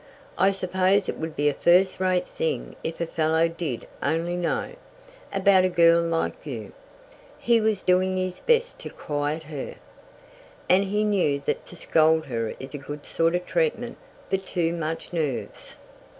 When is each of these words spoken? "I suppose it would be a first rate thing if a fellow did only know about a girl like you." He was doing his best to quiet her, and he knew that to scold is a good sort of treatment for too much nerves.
"I 0.35 0.49
suppose 0.49 1.07
it 1.07 1.19
would 1.19 1.35
be 1.35 1.47
a 1.47 1.53
first 1.53 1.99
rate 1.99 2.27
thing 2.27 2.75
if 2.83 2.99
a 2.99 3.05
fellow 3.05 3.47
did 3.47 3.87
only 4.01 4.35
know 4.35 4.71
about 5.31 5.63
a 5.63 5.69
girl 5.69 6.01
like 6.01 6.43
you." 6.43 6.71
He 7.37 7.61
was 7.61 7.83
doing 7.83 8.17
his 8.17 8.39
best 8.39 8.79
to 8.79 8.89
quiet 8.89 9.43
her, 9.43 9.75
and 10.67 10.85
he 10.85 11.03
knew 11.03 11.39
that 11.45 11.67
to 11.67 11.75
scold 11.75 12.25
is 12.59 12.73
a 12.73 12.79
good 12.79 13.05
sort 13.05 13.35
of 13.35 13.45
treatment 13.45 13.99
for 14.27 14.37
too 14.37 14.73
much 14.73 15.13
nerves. 15.13 15.75